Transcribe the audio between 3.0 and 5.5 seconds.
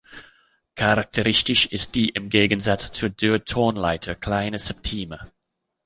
Dur-Tonleiter kleine Septime.